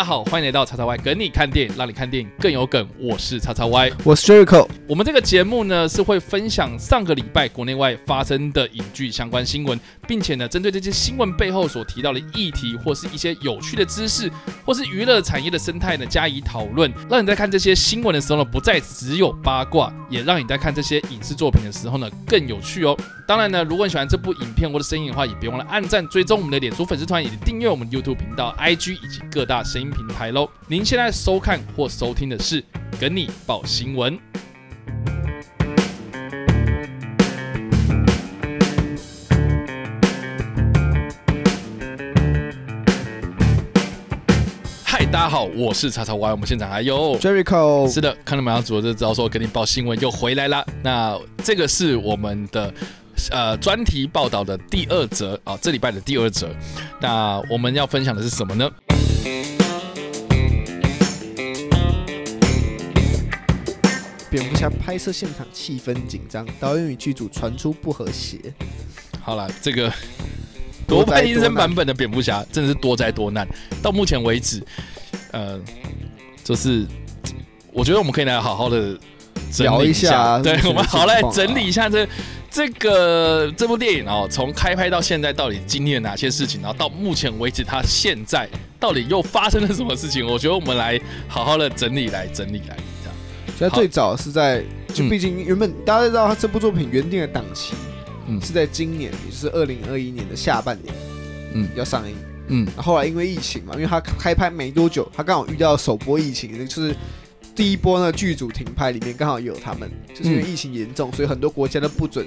[0.00, 2.88] 大家好，欢迎来到叉叉 Y 跟你看电影，让你看电影更有梗。
[2.98, 4.66] 我是叉叉 Y，我是 Jericho。
[4.90, 9.78] 我们这个节目呢是会分享上个礼拜国内外发生的影剧相关新闻，
[10.08, 14.28] 并且呢针对这些新闻背后所提到的议题，或是一些有趣的知识，
[14.64, 22.98] 或是娱乐产业的生态呢加以讨论，让你在看这些新闻的时候呢不再只有八卦，也让你在看这些影视作品的时候呢更有趣哦。
[23.28, 30.50] 当然呢，如果你喜欢这部影片或者声音的话，也别忘了按赞、追踪我们的脸书粉丝团，以及订阅我们 YouTube 频道、IG 以及各大声音平台喽。
[30.66, 32.60] 您现在收看或收听的是
[33.00, 34.18] 《跟你报新闻》。
[45.30, 50.66] 好，我是叉叉 Y，我们现场还有 Jericho，是的，看到马上组就知道说给你报新闻又回来了。
[50.82, 52.74] 那这个是我们的
[53.30, 56.48] 呃专题报道的第二则啊，这礼拜的第二则。
[57.00, 58.68] 那我们要分享的是什么呢？
[64.28, 68.36] 蝙蝠侠拍摄现场气氛紧张，导演与剧组传出不和谐。
[69.22, 69.92] 好了，这个
[70.88, 73.46] 罗伯医生版本的蝙蝠侠真的是多灾多难。
[73.80, 74.60] 到目前为止，
[75.32, 75.58] 呃，
[76.42, 76.86] 就是
[77.72, 78.98] 我觉得我们可以来好好的
[79.58, 82.06] 聊一下，对，我们好来整理一下这
[82.50, 90.26] 这个这部电影哦，从开拍到现在到底经历了哪些事情，然后到目前为止它现在到底又发生了什么事情？
[90.26, 93.14] 我觉得我们来好好的整理来整理来这样。
[93.56, 97.74] 其实最早是在，就毕竟原本大家都知道，他这部作品原定的档期，
[98.26, 100.94] 嗯，是在今年，也就是二零二一年的下半年，
[101.54, 102.16] 嗯，要上映，
[102.50, 106.94] 嗯，后来因为疫情嘛，因为他开拍没多久，他刚好遇到首播疫情，就是
[107.54, 112.26] 第一波呢剧组停拍里面刚好有他们，就是因为疫情严重，所以很多国家都不准，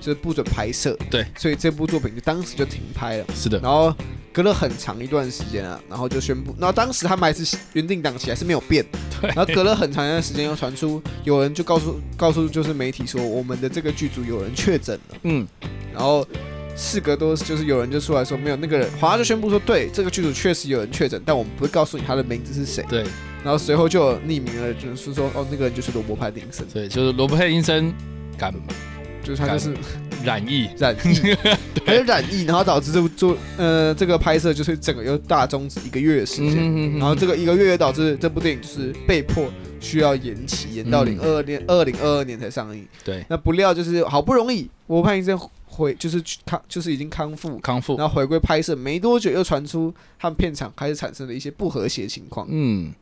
[0.00, 3.94] 就是不准拍摄，对，所以这部作品就当时就停拍了，是的，然后。
[4.34, 8.82] 隔了很长一段时间啊，然后就宣布，然后当时他们还是原定档期还是没有变，
[9.20, 9.28] 对。
[9.28, 15.46] 然后隔了很长一段时间又传出有人就告诉告诉就是媒体说我们的这个剧组有人确诊了，嗯。
[15.92, 16.26] 然后
[16.76, 23.04] 事隔多就是有人就出来说没有那个人，好像就宣布说对这个剧组确实有人确诊，但我们不会告诉你他的名字是谁，对。
[23.44, 27.92] 然后随后就匿名了，就是说哦那个人就是罗伯派丁森，对，就是罗伯派丁森
[28.38, 28.54] 感
[29.24, 29.74] 就是他就是
[30.24, 31.36] 染疫，染疫，
[31.84, 39.48] 还有染疫，然后导致这部做呃这个拍摄就是整个又大终止一个月的时间，然后这个一个月也导致这部电影就是被迫
[39.80, 42.86] 需要延期，延到零二二年二零二二年才上映。
[43.04, 45.36] 对，那不料就是好不容易我潘医生
[45.72, 52.46] 回就是康就是已经康复康复，然后回归拍摄没多久又传出他们片场开始产生了一些不和谐情况。
[52.50, 52.92] 嗯。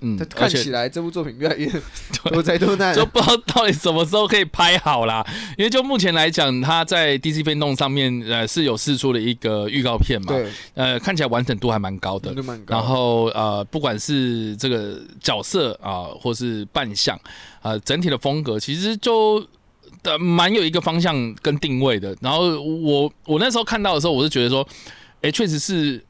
[0.00, 1.68] 嗯，看起来这部作品越来越
[2.30, 5.26] 多灾多难，就不知道到底什么时候可以拍好啦。
[5.56, 12.32] 因为就目前来讲，他在 DC 飞动上面呃是有试出了一个预告片嘛，对，呃看起来完整度还蛮高的，
[12.68, 17.18] 然后呃不管是这个角色啊，或是扮相
[17.60, 19.44] 啊，整体的风格其实就
[20.02, 22.16] 的蛮有一个方向跟定位的。
[22.20, 24.66] 然后我我那时候看到的时候，我是觉得说，
[25.22, 26.04] 哎，确实是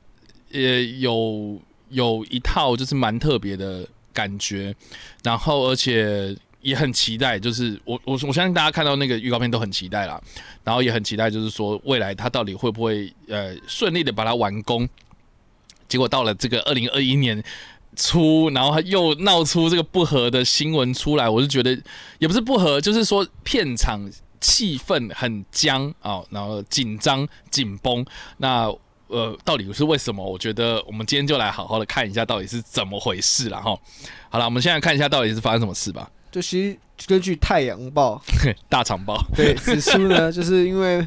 [0.52, 0.60] 呃
[0.98, 1.60] 有。
[1.90, 3.82] 有一套就是蛮特别的
[4.12, 4.76] 感觉，
[5.22, 10.20] 然后而且也很期待，就是我我我相信大家看到那个预告片都很期待啦，
[10.62, 14.86] 然后也很期待，就是说未来他到底会不会呃顺利的把它完工？
[15.88, 17.42] 结果到了这个二零二一年
[17.98, 21.78] 初，然后又闹出这个不和的新闻出来，我就觉得
[22.18, 24.10] 也不是不和，就是说片场
[24.40, 28.06] 气氛很僵啊，然后紧张紧绷，
[28.38, 28.72] 那。
[29.10, 30.22] 呃，到底是为什么？
[30.22, 33.74] 我觉得我们今天就来好好的看一下到底是怎么回事了哈。
[34.28, 36.10] 好了，我们现在看一下到底是发生什么事吧。
[36.30, 38.22] 就其实根据《太阳报》
[38.68, 40.98] 大长报对指出呢，就是因为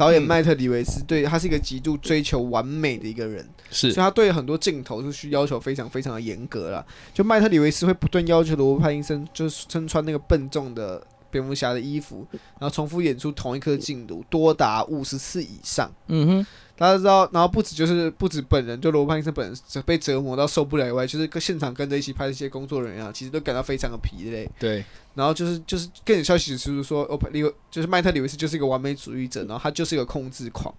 [0.00, 6.82] 导演麦特里维斯对他是一个极度追求完美的一个人，是，所以他对很多镜头是需要求非常非常的严格了。
[7.12, 12.26] 就麦特里维斯会不断要求罗伯·派丁森就是身穿那个笨重的蝙蝠侠的衣服，
[12.58, 15.92] 然后重复演出同一颗镜头多达五十次以上。
[16.06, 16.46] 嗯哼。
[16.80, 24.50] 大家知道，然后不止就是不止本人，就罗伯·潘医生本人被折磨到受不了以外，就是跟现场跟着一起拍的一些工作人员啊，其实都感到非常的疲累。
[24.58, 24.82] 对，
[25.14, 30.74] 然后就是就是更有消息指出说，哦，李就是麦特·里维斯就是一个完美主义者，然后他就是一个控制狂，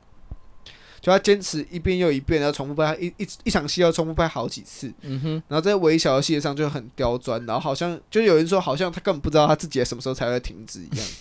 [0.99, 4.91] 就他坚持一遍又一遍，然后重复拍一一一场戏要重复拍好几次。
[5.01, 11.05] 嗯哼，然后在微小的细节上就很刁钻，然后好像就有人说，好像他根本不知道他自己什么时候才会停止一样。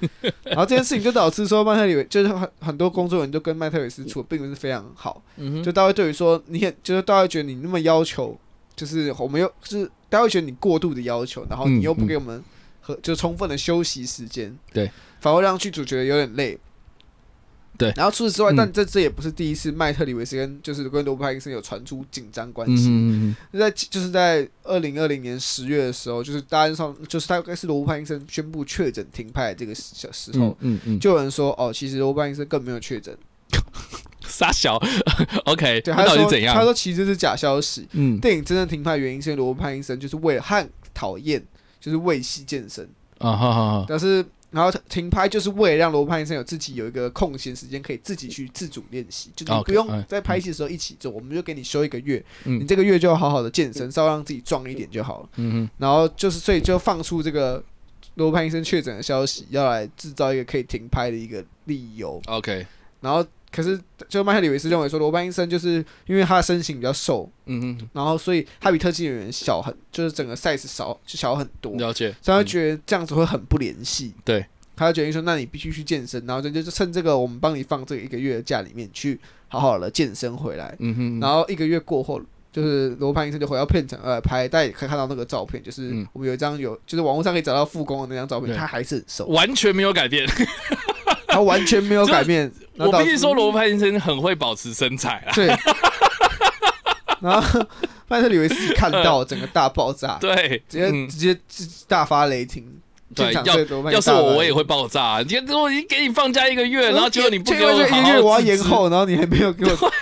[0.44, 5.22] 然后这件事情就导致说，麦特里维就是很很多工作人员都跟麦特里维斯处并不是非常好，
[5.64, 8.38] 就大家对于说，你很就是大家觉得你那么要求，
[8.76, 12.42] 就是我们又就是大家会觉得你过度的要求，然后你又不给我们
[12.80, 14.90] 和就充分的休息时间，对，
[15.20, 16.58] 反而让剧组觉得有点累。
[17.78, 22.88] 对，然后除此之外，但这这也不是第一次麦特里维斯跟就是跟罗伯·派金森有传出紧张关系。
[22.88, 33.16] 嗯在就是在二零二零年十月的时候，就是大家上就是大概是罗伯·派金森宣布确诊停拍这个小时候，嗯嗯，就有人说哦，其实罗伯·派金森更没有确诊。
[34.26, 34.74] 傻小，
[35.46, 36.56] OK，对，他到底怎样？
[36.56, 37.86] 他说其实是假消息。
[37.92, 41.40] 嗯，电影真正停拍原因是罗伯·派金森就是为了和讨厌，
[41.80, 42.84] 就是为戏健身
[43.18, 43.86] 啊，哈哈。
[43.88, 44.24] 但是。
[44.50, 55.28] 然后停拍就是为了让罗胖医生有自己有一个空闲时间，可以自己去自主练习，就你不用在拍戏的时候一起做，我们就给你休一个月，你这个月就要好好的健身，稍微让自己壮一点就好了。
[55.36, 57.62] 嗯然后就是所以就放出这个
[58.14, 62.20] 罗胖医生确诊的消息，要来制造一个可以停拍的一个理由。
[62.26, 62.66] OK。
[63.00, 63.24] 然后。
[63.50, 71.72] 可是，就麦克里维斯认为说，罗班医生就是因为他的身形比较瘦，嗯嗯，然后所以他比特技演员小很，就是整个 size 少就小很多。
[71.76, 74.12] 了解，所以他觉得这样子会很不联系。
[74.22, 74.44] 对，
[74.76, 79.18] 他就决定说，那你必须去健身，然后就就趁这个我们帮你放这个一个月的假里面去
[79.48, 80.76] 好好的健身回来。
[80.78, 82.20] 嗯哼，然后一个月过后，
[82.52, 90.26] 就是罗盘医生就回到片场呃拍，大家也可以看到那个照片，就是我们有一张有，就是网络上可以找到复工的那张照片，他还是很瘦，完全没有改变。
[91.38, 92.50] 他完全没有改变。
[92.78, 95.32] 我必须说，罗伯·先生很会保持身材啊。
[95.34, 95.48] 对。
[97.20, 97.66] 然后
[98.06, 101.40] 麦特里维斯看到整个大爆炸， 对，直接直接
[101.86, 102.64] 大发雷霆。
[103.14, 105.24] 对，要要是我，我也会爆炸。
[105.26, 109.92] 你看，我已经给你放假一个月，然后结果你不给我一个月，我要延后，然后你还没有给我。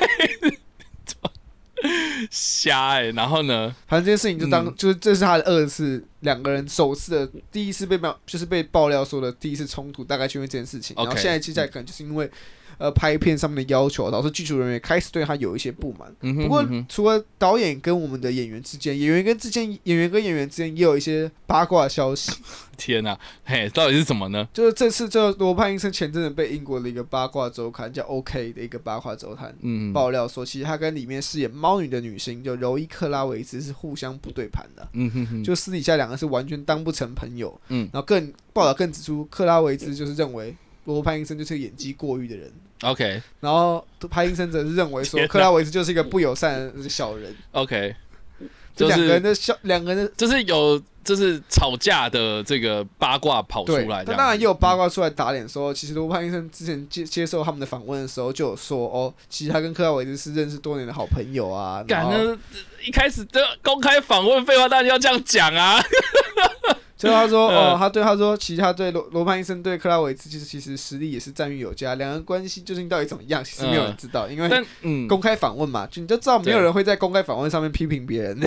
[2.30, 3.74] 瞎哎，然后呢？
[3.86, 10.94] 反正这件事情就当就是这是他的二次两个人首次的第一次被爆，就是被爆料说的第一次冲突，大概就因为这件事情。
[10.96, 12.30] 然后现在接下来可能就是因为。
[12.78, 16.14] 呃，拍片上面的要求导致剧组人员开始对他有一些不满。
[16.20, 22.30] 不过，除了导演跟我们的演员之间，演员跟之间，演员跟演员之间也有一些八卦消息。
[22.76, 23.16] 天呐，
[23.46, 24.46] 嘿，到底是什么呢？
[24.52, 29.56] 就是这次，这罗胖医生前阵子被英国的一个八卦周刊叫 OK 的一个八卦周刊
[29.94, 34.86] 爆料说，其实他跟里面饰演猫女的女星就柔伊克拉维兹是互相不对盘的。
[34.92, 37.60] 嗯哼哼，就私底下两个是完全当不成朋友。
[37.68, 40.54] 嗯，然后更报道更指出，克拉维兹就是认为
[40.84, 42.50] 罗伯潘医生就是演技过誉的人。
[42.82, 47.34] OK，然后拍音生则是认为说克拉维兹就是一个不友善的小人。
[47.52, 47.94] OK，
[48.76, 54.04] 这两个人的笑，两个人就是有就是吵架的这个八卦跑出来。
[54.04, 61.82] 当然也有八卦出来打脸，说其实罗潘医生之前接接受他们的访问的时候就有说，哦，其实他跟克拉维斯是认识多年的好朋友啊。
[61.88, 62.38] 敢呢？
[62.86, 65.82] 一开始的公开访问废话当然要这样讲啊。
[66.98, 78.38] 所以他说， 哦，他对他说，其实他对罗罗曼医生对克拉维茨其实其实实力也是赞誉有加，两人关系究竟到底怎么样，其实没有人知道，因为公开访问嘛，就你就知道没有人会在公开访问上面批评别人。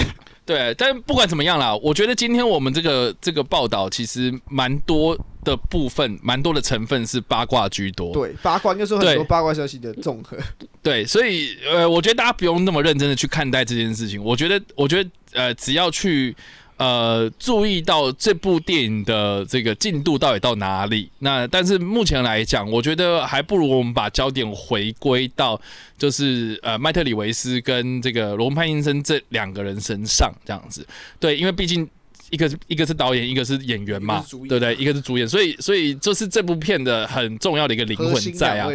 [0.46, 8.12] 对，但不管怎么样啦，我觉得今天我们这个这个报道其实蛮多的部分，蛮多的成分是八卦居多。
[8.14, 10.36] 对，八卦就是很多八卦消息的综合。
[10.82, 14.24] 对，所以呃，我觉得大家不用那么认真的去看待这件事情。
[14.24, 16.36] 我觉得，我觉得呃，只要去。
[16.80, 21.10] 呃，注意到这部电影的这个进度到底到哪里？
[21.20, 25.60] 那但是目前来讲，我觉得还不如我们把焦点回归到
[25.98, 30.88] 就是呃麦特里维斯跟这个罗潘医生这两个人身上这样子。
[31.20, 31.86] 对，因为毕竟
[32.30, 34.74] 一个 一个是导演，一个是演员嘛，对不对？
[34.76, 38.70] 一个是主演，所以所以就是这部片的很重要的一个灵魂在啊。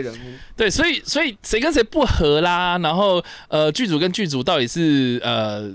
[0.55, 2.77] 对，所以所以谁跟谁不合啦？
[2.83, 5.73] 然后呃，剧组跟剧组到底是呃。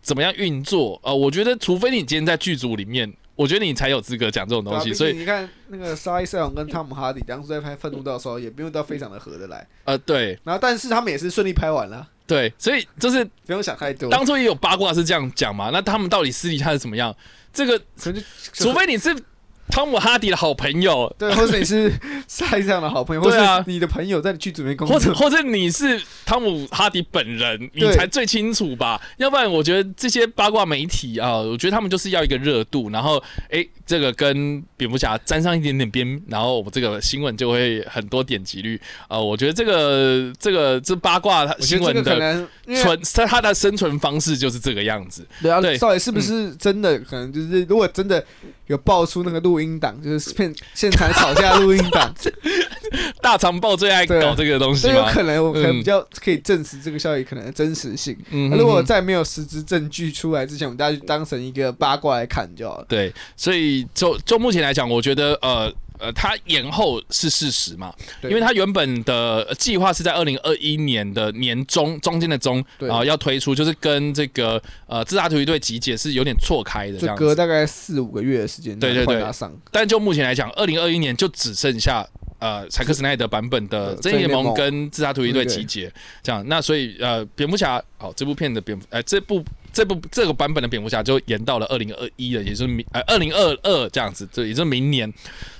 [0.00, 1.00] 怎么样运作？
[1.02, 4.92] 呃，我觉得除非你今天在剧组里面，我觉得你才有资格讲这种东西。
[4.92, 9.66] 所以你看，那个沙伊塞隆跟汤姆哈迪当初在拍《愤怒》的时候，也不用到非常的合得来。
[9.84, 10.38] 呃，对。
[10.44, 12.08] 然后，但是他们也是顺利拍完了。
[12.26, 14.08] 对，所以就是不用想太多。
[14.10, 15.70] 当初也有八卦是这样讲嘛？
[15.70, 17.14] 那他们到底私底下是怎么样？
[17.52, 17.80] 这个，
[18.52, 19.14] 除非你是。
[19.68, 21.90] 汤姆哈迪的好朋友，对，或者你是
[22.26, 29.00] 赛上的好朋友， 或者你的朋友在剧组里面工作，或者或者你是汤姆哈迪本人，你才最清楚吧？
[29.16, 39.20] 要不然，我觉得这些八卦媒体啊，我觉得他们就是要一个热度，然后哎，这个跟蝙蝠侠沾上一点点边，然后我们这个新闻就会很多点击率啊。
[39.20, 42.48] 我觉得这个这个这八卦新闻的
[42.82, 45.26] 存，它的生存方式就是这个样子。
[45.42, 46.98] 对啊，到底是不是真的？
[47.00, 48.24] 可能就是如果真的。
[48.68, 52.14] 有爆出那个录音档，就是现现场吵架录音档。
[53.22, 58.16] 大长报最爱搞这个东西，所以有可能我可能比较可以证实这个消息可能的真实性。
[58.30, 62.86] 嗯，如果在没有实质证据出来之前，我们大家就当成一个八卦来看就好了。
[62.88, 65.72] 对，所以就就目前来讲，我觉得呃。
[65.98, 67.94] 呃，他延后是事实嘛？
[68.24, 79.24] 因为他原本的计划是在二零二一年的年中中间的中啊要推出，就是跟这个呃自杀突击队集结是有点错开的，就隔大概四五个月的时间，对对对，
[79.70, 82.04] 但就目前来讲，二零二一年就只剩下
[82.42, 89.44] 呃柴克斯奈德版本的正义联盟跟自杀突击队集结，这样，那所以呃蝙蝠侠哦这部片的蝙蝠呃这部。
[89.74, 95.10] 这部这个版本的蝙蝠侠就延到了二零二一了，也就是明呃二零二二这样子，这也就是明年。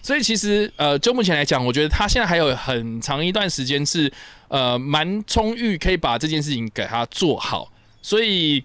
[0.02, 4.12] 所以其实呃就目前来讲，我觉得他现在还有很长一段时间是
[4.48, 7.72] 呃蛮充裕，可以把这件事情给他做好。
[8.02, 8.62] 所以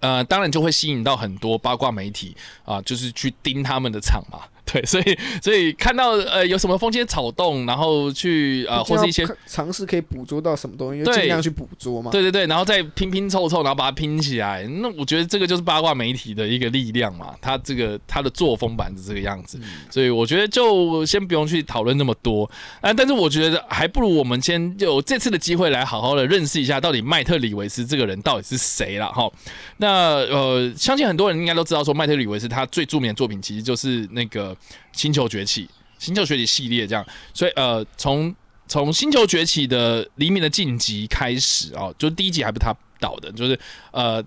[0.00, 4.40] 呃当然就会吸引到很多八卦媒体啊，就是去盯他们的场嘛。
[4.72, 12.10] 对，所以所以看到呃有什么风间草动，然后去呃或是一些尝试可以捕捉到什么东西，就尽量去捕捉嘛。
[12.10, 14.64] 对对对，然后再拼拼凑凑，然后把它拼起来。
[14.64, 19.56] 那我觉得这个就是八卦媒体的一个力量嘛，它这个它的作风版是这个样子。
[19.88, 29.30] 所以我觉得就先不用去讨论那么多啊，但是我觉得还不如我们先就这次的机会来好好的认识一下，到底麦特里维斯这个人到底是谁了哈。
[29.76, 34.55] 那呃，相信很多人应该都知道，说麦特里维斯他最著名的作品其实就是那个。
[34.92, 38.34] 星球崛起，星球崛起系列这样，所以呃，从
[38.66, 43.58] 从星球崛起的黎明的晋级开始啊，就第一集还不是他导的，就是
[43.90, 44.24] 呃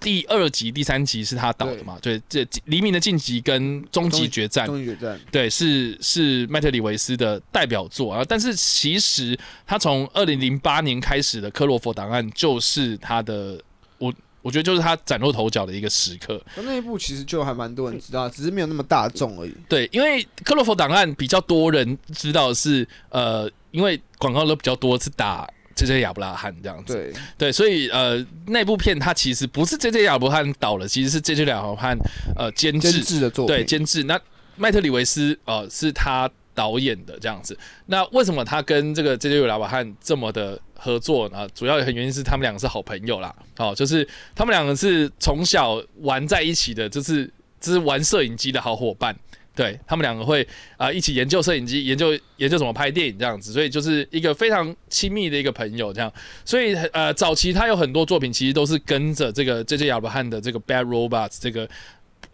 [0.00, 1.98] 第二集、第三集是他导的嘛？
[2.00, 8.24] 对，这黎明的晋级跟终极决战，终极决战，对，是是麦特里维斯的代表作啊。
[8.26, 13.60] 但是其实他从二零零八年开始的《克洛佛档案》就是他的
[13.98, 14.12] 我。
[14.42, 16.40] 我觉得就是他崭露头角的一个时刻。
[16.56, 19.54] 那一部其实就还蛮多人知道，只是没有那么大众而已。
[19.68, 26.94] 对，因为《克洛夫档案》比较多人知道是呃，因为广告都比较多，是打 J J 亚伯拉罕这样子。
[26.94, 31.98] 对对，所以呃，那部片它其实不是 J J 亚伯拉罕导了，其实是 J J 亚伯拉罕
[32.36, 33.56] 呃监制的作品。
[33.56, 34.04] 对，监制。
[34.04, 34.20] 那
[34.56, 36.30] 麦特里维斯呃是他。
[36.58, 41.46] 导演的这样子，那为什么他跟这个 J J 拉瓦汉这么的合作啊？
[41.52, 47.28] 主要很原因是他们两个是好朋友啦，哦，就是他们两个是从小玩在一起的，就是
[47.60, 49.14] 就是玩摄影机的好伙伴，
[49.56, 56.12] 对他们两个会啊一起研究摄影机，研究研究怎么拍电影这样子，所以就是一个非常亲密的一个朋友这样，
[56.44, 61.68] 所以呃早期他有很多作品其实都是跟着这个 J J 亚伯汉的这个 Bad Robots 这个。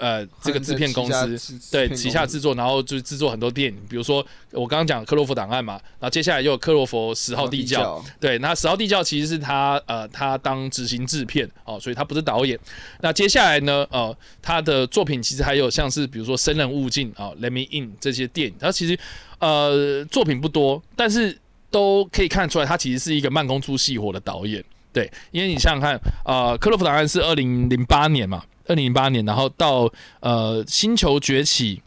[0.04, 12.58] 呃，这个制片公司对旗下制作，然后就制作很多电影，比如说我刚刚讲《克洛弗档案》嘛，然后接下来又有《克洛弗十号地窖》，对，那十号地窖其实是他呃他当执行制片哦，所以他不是导演。
[13.00, 18.99] 那接下来呢，呃，他的作品其实还有像是比如说《生人勿近》啊，《Let Me In》这些电影，他其实
[19.38, 21.34] 呃作品不多，但是
[21.70, 24.62] 都可以看出来，他其实是一个慢工出细活的导演。
[24.92, 28.44] 对，因为你想想看，呃，《克洛弗档案》是二零零八年嘛。
[28.66, 29.90] 二零零八年，然后到
[30.21, 31.83] 呃《星球崛起》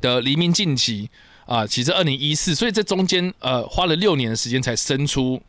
[0.00, 1.08] 的黎明近期
[1.46, 5.40] 啊，其实二零一四，所以这中间呃花了六年的时间才生出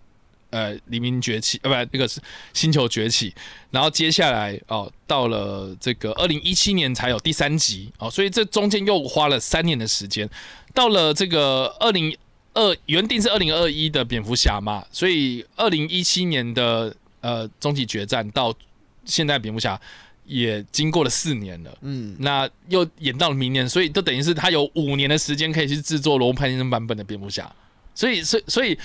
[0.51, 2.21] 呃《黎明崛起》呃不那个是
[2.53, 3.31] 《星球崛起》，
[3.71, 10.29] 然后接下来哦到了这个二零一七年才有第三集哦，所以这中间又花了三年的时间，
[10.73, 12.15] 到了这个二零
[12.53, 18.53] 二原定是二零二一的蝙蝠侠嘛，所以二零一七年的呃终极决战到
[19.03, 19.79] 现在蝙蝠侠。
[20.27, 27.49] 也经过了四年了，嗯，那又演到了明年，所以就等于是他有五年的时间可以去制作罗潘先生版本的蝙蝠侠，
[27.95, 28.77] 所以，所以，所以，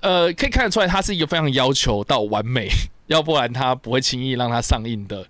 [0.00, 2.68] 呃，可以看得出来，他是一个非常要求到完美，
[3.06, 5.24] 要不然他不会轻易让他上映的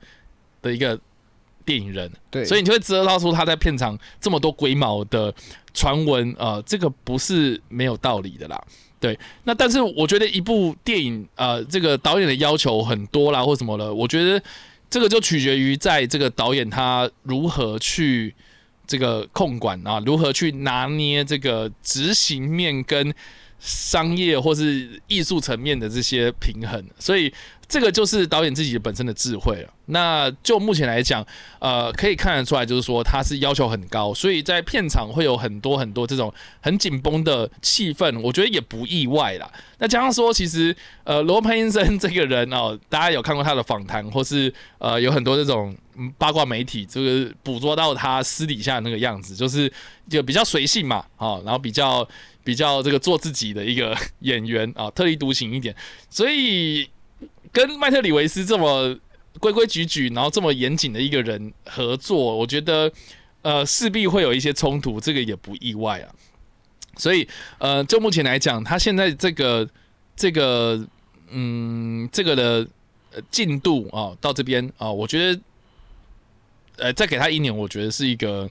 [0.62, 0.98] 的一个
[1.66, 2.10] 电影人。
[2.30, 5.34] 对，所以你就会知道说他在片场这么多龟毛的
[5.74, 8.58] 传闻，呃，这个不是没有道理的啦。
[8.98, 14.42] 对，那但是我觉得一部电影，呃，这个导演的要求很多啦，或什么的，我觉得。
[14.90, 18.34] 这个就取决于在这个导演他如何去
[18.86, 23.12] 这个控管啊，如何去拿捏这个执行面跟
[23.58, 27.32] 商业或是艺术层面的这些平衡，所以。
[27.70, 29.70] 这个就是导演自己本身的智慧了。
[29.84, 31.22] 那就目前来讲，
[31.58, 39.46] 呃，可以看得出来，就是说他是要求很高，所以在片场会有很多很多这种很紧绷的气氛，我觉得也不意外啦。
[39.80, 40.74] 那加上说，其实
[41.04, 45.76] 呃，罗潘先生这个人哦，大家有看过他的访谈，或是呃，有很多这种
[46.16, 49.70] 八卦媒体，就是捕捉到他私底下那个样子，就是
[50.08, 52.08] 就比较随性嘛，啊，然后比较
[52.48, 55.76] 比较这个做自己的一个 演员啊，特立独行一点，
[56.08, 56.88] 所以。
[57.50, 58.94] 跟麦特里维斯这么
[59.40, 62.92] 规规矩矩，然后这么严谨的一个人合作，我觉得
[63.42, 66.06] 呃势必会有一些冲突，这个也不意外啊。
[66.96, 67.26] 所以
[67.58, 69.66] 呃，就目前来讲，他现在这个
[70.14, 70.86] 这个
[71.30, 72.68] 嗯这个的
[73.30, 75.40] 进度啊，到这边啊，我觉得
[76.76, 78.48] 呃再给他一年，我觉得是一个。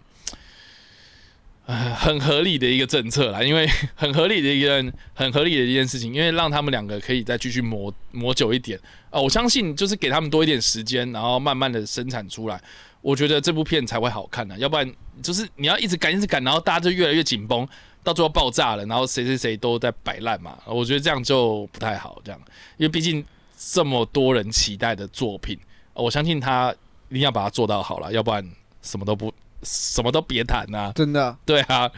[1.67, 12.59] 呃，很合理的一个政策啦，因为很合理的一件很合理的一件事情，因为让他们两个可以再继续磨磨久一点啊，我相信就是给他们多一点时间，然后慢慢的生产出来，
[13.01, 14.55] 我觉得这部片才会好看呢。
[14.57, 14.89] 要不然
[15.21, 17.67] 就是你要一直赶一直赶，然后大家就越来越紧绷。
[18.03, 22.39] 到最后爆炸了，然后谁谁谁都在摆烂嘛，我觉得这样就不太好，这样，
[22.77, 23.21] 因为毕竟
[23.57, 25.59] 这么多人期待的作品，
[25.93, 26.73] 我相信他
[27.09, 28.49] 一定要把它做到好了，要不然
[28.81, 29.33] 什么都不
[29.67, 31.91] 什么都别谈呐，真的，对啊。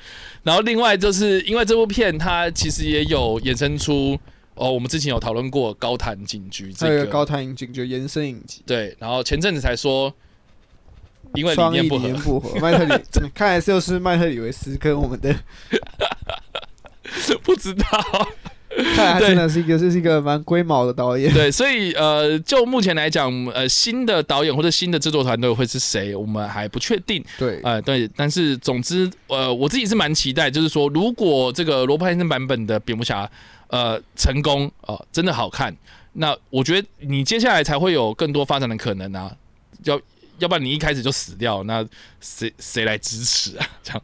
[0.44, 4.20] 然后另外就是因为这部片它其实也有衍生出。
[4.56, 7.06] 哦，我们之前有讨论过高谈警局这个。
[7.06, 10.14] 高谈警局延伸影集，对，然后前阵子才说，
[11.34, 15.34] 因为理念不合，不合，麦特里， 看来就是麦特里维斯跟我们的，
[17.42, 18.28] 不知道，
[18.96, 33.30] 看来真的是一个，这是一个蛮龟毛的导演，对，所以呃，就目前来讲，呃，新的导演或者新的制作团队会是谁，我们还不确定，对，呃，对，但是总之，呃，我自己是蛮期待，就是说，如果这个罗伯·派森版本的蝙蝠侠。
[33.72, 35.72] 呃，成功哦，真的好看。
[36.14, 39.32] 那我觉得你接下来才会有更多发展的可能啊。
[39.84, 40.02] 要
[40.40, 41.86] 要不然你一开始就死掉，那
[42.20, 43.68] 谁谁来支持啊？
[43.84, 44.02] 这样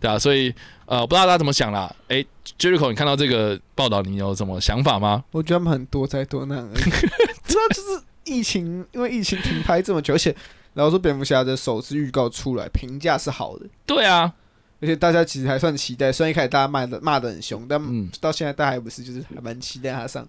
[0.00, 0.18] 对啊。
[0.18, 0.50] 所以
[0.92, 1.90] 呃，不知道大家怎么想啦。
[2.08, 2.22] 哎
[2.58, 5.24] ，Jericho，你看到这个报道，你有什么想法吗？
[5.30, 6.68] 我觉得他们很多灾多难，
[7.48, 10.36] 主要就是疫情，因为疫情停拍这么久，而且
[10.74, 13.64] 然后说蝙蝠侠的首次预告出来，评价是好的。
[13.86, 14.34] 对啊。
[14.82, 17.80] 而且大家其实还算期待，虽然一开始大家骂的骂的很凶，但
[18.20, 20.28] 到现在大家还不是，就是还蛮期待他上。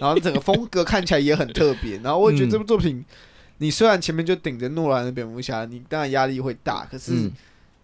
[0.00, 1.96] 然后整个风格看起来也很特别。
[1.98, 3.04] 然后我也觉得这部作品，
[3.58, 7.30] 你虽然前面就顶着诺兰的蝙蝠侠，你当然压力会大，可是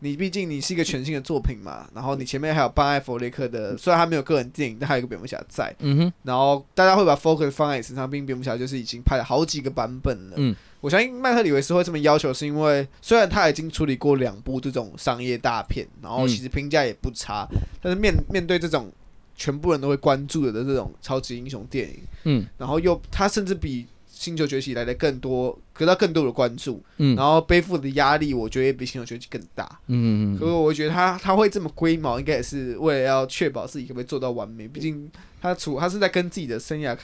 [0.01, 1.89] 你毕竟你是一个全新的作品嘛。
[1.95, 5.75] 然后你前面还有班艾弗雷克的，虽然他没有个人电影，但还有一个蝙蝠侠在。
[5.81, 6.13] 嗯哼。
[6.23, 10.35] 然后大家会把 focus 放在你身上，并蝙蝠侠就是已经拍了好几个版本了。
[10.37, 10.55] 嗯。
[10.81, 17.49] 我相信麦克里维斯会这么要求，是因为虽然他已经处理过两部这种商业大片，然后其实评价也不差，
[17.83, 18.93] 但是面面对这种
[19.35, 23.87] 全部人都会关注的这种超级英雄电影，嗯，然后又他甚至比。
[24.19, 34.67] 星球崛起来的更多，得到更多的关注，嗯，然后背负的压力，我觉得也比星球崛起更大，嗯嗯所以我觉得他他会这么龟毛，应该也是为了要确保自己可不可以做到完美。
[34.67, 35.09] 毕竟
[35.41, 36.97] 他除他是在跟自己的生涯，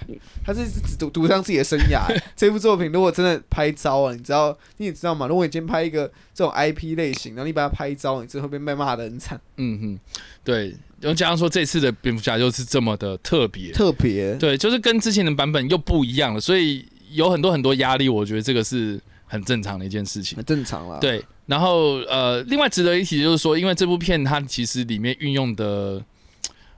[0.44, 2.00] 他是只赌赌上自己的生涯。
[2.35, 5.29] 这部作品如果真的拍糟了，你知道你也知道嘛？
[5.29, 9.40] 如果你今天拍一个这种 IP 类型，然后你把它拍糟，你真的会被被骂的很惨。
[9.59, 9.98] 嗯哼，
[10.42, 10.74] 对。
[11.00, 16.85] 然后加上说这次的蝙蝠侠就是这么的特别，特别，对，就是跟之前的版本又不一样了，所以。
[17.12, 20.98] 有很多很多压力，我觉得这个是很正常的一件事情，很正常啦。
[21.00, 26.02] 对，然后呃，另外值得一提就是说，因为这部片它其实里面运用的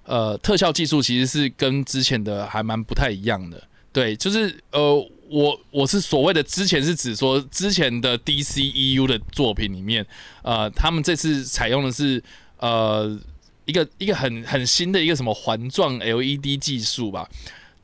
[0.05, 3.63] 呃特效技术其实是跟之前的还蛮不太一样的。
[3.93, 4.95] 对，就是呃，
[5.29, 10.07] 我我是所谓的之前是指说之前的 DCEU 的作品里面，
[10.43, 12.23] 呃，他们这次采用的是
[12.59, 13.19] 呃
[13.65, 17.29] 一个一个很很新的一个什么环状 LED 技术吧。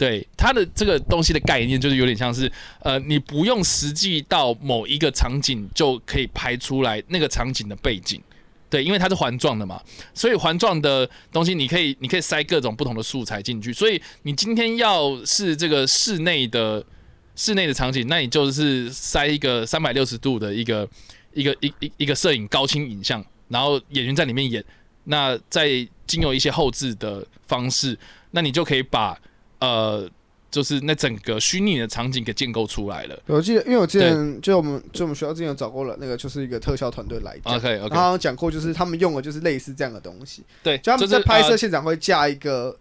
[0.02, 8.20] 对它的这个东西的概念，就是有点像是，呃，你不用实际到某一个场景就可以拍出来那个场景的背景，
[8.68, 9.80] 对，因为它是环状的嘛，
[10.12, 16.84] 所以环状的东西你可以你可以塞各种不同的素材进去，所以你今天要是这个室内的
[17.36, 20.88] 室内的场景，那你就是塞一个三百六十度的一个
[21.32, 24.64] 一个一一一个摄影高清影像，然后演员在里面演，
[25.04, 25.68] 那再
[26.08, 27.96] 经由一些后置的方式，
[28.32, 29.16] 那你就可以把。
[29.62, 30.10] 呃，
[30.50, 33.16] 就是那整个虚拟的场景给建构出来了。
[33.26, 42.76] 我记得，因为我之前就我们就我们学校之前有找过了，那个就是一个特效团队来讲，OK OK，然后讲过就是他们用的就是类似这样的东西，对，就他们在拍摄现场会架一个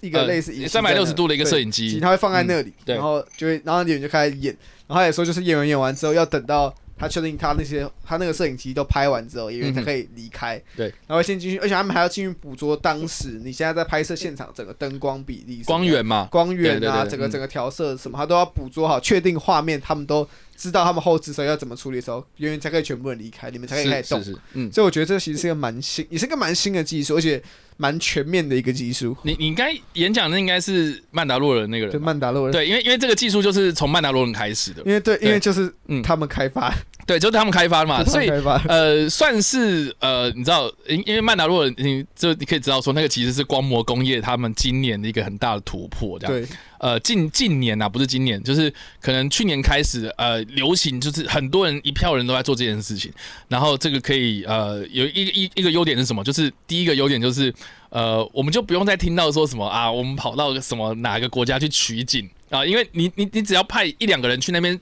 [0.00, 4.56] 一个类似三百六十度的一个摄影机，他会放在那里，然后就会然后演员就开始演，
[4.86, 6.74] 然后他也说就是演员演完之后要等到。
[6.96, 10.60] 他确定他那些他那个摄影机都拍完之后，演员才可以离开。
[10.76, 20.26] 对，然后先进去，而且他们还要进去捕捉当时你现在在拍摄现场整个灯光比例、光源嘛，光源啊，整个整个调色什么，他都要捕捉好，确定画面，他们都
[20.56, 24.40] 知道他们后置时候要怎么处理的时候，演员才可以全部人离开，你们才可以开始动。
[24.52, 27.42] 嗯，所以我觉得这其实是一个蛮新，也是个蛮新的技术，而且。
[27.76, 29.16] 蛮全面的一个技术。
[29.22, 32.52] 你你应该演讲的应该是曼达洛人那个人，对曼达洛人。
[32.52, 34.82] 对，因为因为这个技术就是从曼达洛人开始的。
[34.84, 36.72] 因为对，因为就是嗯，他们开发，
[37.06, 38.30] 对，就是他们开发嘛， 所以
[38.68, 46.34] 呃，算是呃，你知道，因因为曼达洛人，你就你可以知道说，那个其实是光魔工业他们今年的一个很大的突破，这样。
[46.34, 46.46] 对。
[46.80, 53.10] 呃，近近年呐，不是今年，就是可能去年开始，呃，流行就是很多人一票人都在做这件事情。
[53.48, 56.22] 然后这个可以呃，有一一一个优点是什么？
[56.22, 57.54] 就是第一个优点就是。
[57.94, 62.66] 呃，我们就不用再听到说什么啊，我们跑到什么哪个国家去取景啊？
[62.66, 64.78] 因为你你你只要派一两个人去那边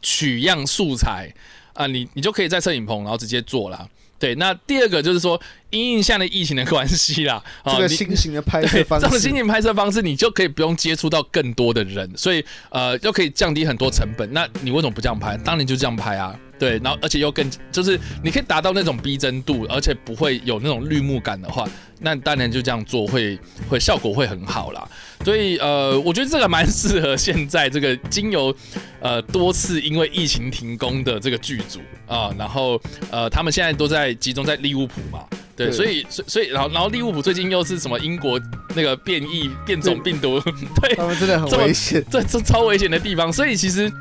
[0.00, 1.30] 取样素材，
[1.74, 3.86] 啊，你你就可以在摄影棚然后直接做啦。
[4.18, 5.38] 对，那第二个就是说，
[5.68, 14.32] 因应下的疫情的关系啦，这个新型的拍摄方式， 这种新型拍摄方式，你就可以不用接触到更多的人，所以呃，就可以降低很多成本。
[14.32, 15.36] 那你为什么不这样拍？
[15.36, 16.34] 当然就这样拍啊。
[16.58, 21.68] 对，然后而且又更就是你可以达到那种逼真度，而且不会有那种绿幕感的话，
[22.00, 23.38] 那当然就这样做会
[23.68, 24.88] 会效果会很好啦。
[25.24, 28.54] 所以呃，我觉得这个蛮适合现在这个经由
[29.00, 35.24] 呃多次因为疫情停工的这个剧组啊，然后呃他们现在都在集中在利物浦嘛，
[35.56, 38.40] 对，所以所所以然后然后利物浦最近又是什么英国
[38.74, 40.40] 那个变异变种病毒，
[40.80, 43.92] 对，他们真的很危险，这这超危险的地方，所以其实。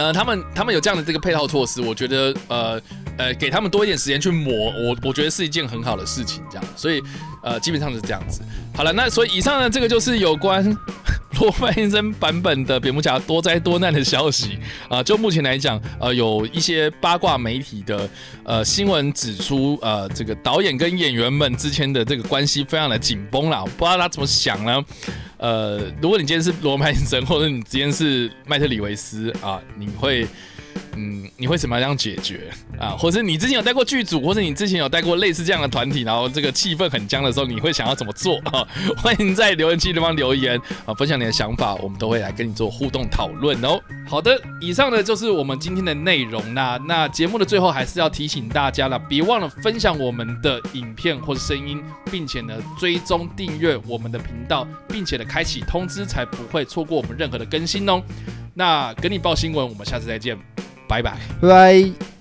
[0.00, 2.80] 呃，他们他们有这样的这个配套措施，我觉得呃
[3.18, 7.02] 呃，给他们多一点时间去磨，我我觉得是一件很好的事情，这样，所以
[7.42, 8.40] 呃，基本上是这样子。
[8.74, 10.64] 好了，那所以以上呢，这个就是有关
[11.38, 14.58] 罗曼先生版本的蝙蝠侠多灾多难的消息
[14.88, 15.02] 啊。
[15.02, 18.08] 就目前来讲，呃，有一些八卦媒体的
[18.44, 24.82] 呃新闻指出，呃，这个导演跟演员们之间的这个关系非常的紧绷了，不知道他怎么想呢？
[25.40, 30.26] 呃，如果你今天是罗曼森，或者你今天是麦特里维斯啊，你会，
[30.94, 32.90] 嗯，你会怎么样解决啊？
[32.90, 38.68] 或者你之前有带过剧组，或者你之前有带过类似这样的团体，然后这个气氛很僵的时候，你会想要怎么做啊？
[39.02, 43.80] 欢迎在留言区地方留言啊，分享你的想法，我们都会来跟你做互动讨论哦。
[44.10, 46.76] 好的，以上呢就是我们今天的内容啦。
[46.88, 55.24] 那节目的最后还是要提醒大家了，别忘了分享我们的影片或者声音，并且呢追踪订阅我们的频道，并且呢。
[55.30, 58.02] 开启通知，才不会错过我们任何的更新哦。
[58.52, 60.36] 那给你报新闻，我们下次再见，
[60.88, 62.19] 拜拜，拜拜。